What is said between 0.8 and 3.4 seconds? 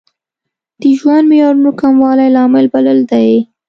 د ژوند معیارونو کموالی لامل بللی دی.